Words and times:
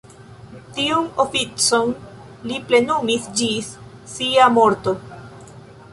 Tiun 0.77 1.09
oficon 1.23 1.93
li 2.53 2.57
plenumis 2.71 3.29
ĝis 3.43 3.71
sia 4.15 4.49
morto. 4.59 4.97